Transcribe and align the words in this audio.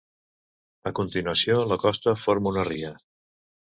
A 0.89 0.93
continuació, 1.01 1.59
la 1.73 1.79
costa 1.85 2.17
forma 2.25 2.53
una 2.57 2.67
ria. 2.71 2.95